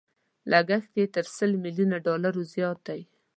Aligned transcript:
لګښت 0.51 0.91
يې 0.99 1.05
تر 1.15 1.25
سل 1.35 1.51
ميليونو 1.63 1.97
ډالرو 2.05 2.41
زيات 2.53 2.79
دی. 2.87 3.01